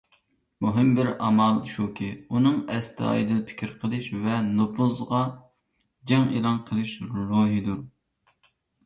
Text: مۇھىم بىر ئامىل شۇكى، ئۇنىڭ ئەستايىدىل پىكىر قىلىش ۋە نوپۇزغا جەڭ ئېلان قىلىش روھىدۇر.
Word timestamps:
مۇھىم 0.65 0.87
بىر 0.99 1.09
ئامىل 1.25 1.57
شۇكى، 1.73 2.07
ئۇنىڭ 2.35 2.55
ئەستايىدىل 2.75 3.43
پىكىر 3.49 3.73
قىلىش 3.83 4.07
ۋە 4.23 4.39
نوپۇزغا 4.47 5.21
جەڭ 6.13 6.27
ئېلان 6.39 6.59
قىلىش 6.71 6.95
روھىدۇر. 7.19 7.85